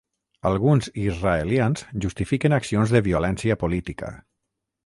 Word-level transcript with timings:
Alguns 0.51 0.87
israelians 1.01 1.85
justifiquen 2.05 2.57
accions 2.59 2.97
de 2.97 3.05
violència 3.11 3.59
política. 3.65 4.13